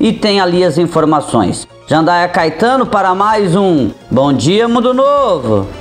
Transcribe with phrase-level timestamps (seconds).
[0.00, 1.68] e tem ali as informações.
[1.86, 5.79] Jandaia Caetano para mais um Bom Dia Mundo Novo!